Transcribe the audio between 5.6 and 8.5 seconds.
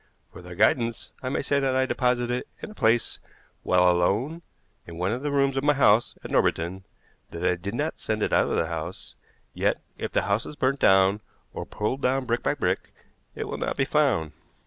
my house at Norbiton, that I did not send it out